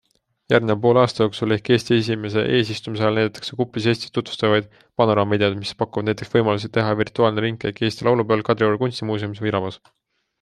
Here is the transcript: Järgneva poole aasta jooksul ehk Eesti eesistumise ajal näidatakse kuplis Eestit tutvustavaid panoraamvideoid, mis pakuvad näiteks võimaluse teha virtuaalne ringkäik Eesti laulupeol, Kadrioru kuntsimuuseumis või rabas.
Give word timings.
Järgneva 0.51 0.81
poole 0.83 0.99
aasta 0.99 1.23
jooksul 1.25 1.55
ehk 1.55 1.67
Eesti 1.73 1.97
eesistumise 1.97 3.03
ajal 3.03 3.19
näidatakse 3.19 3.57
kuplis 3.59 3.87
Eestit 3.91 4.13
tutvustavaid 4.15 4.71
panoraamvideoid, 5.01 5.57
mis 5.59 5.73
pakuvad 5.83 6.07
näiteks 6.09 6.33
võimaluse 6.37 6.71
teha 6.79 6.95
virtuaalne 7.03 7.45
ringkäik 7.47 7.83
Eesti 7.89 8.09
laulupeol, 8.09 8.43
Kadrioru 8.49 8.81
kuntsimuuseumis 8.85 9.45
või 9.45 9.55
rabas. 9.59 9.79